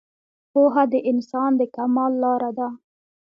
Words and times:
پوهه 0.51 0.83
د 0.93 0.95
انسان 1.11 1.51
د 1.59 1.61
کمال 1.75 2.13
لاره 2.23 2.51
ده 2.57 2.67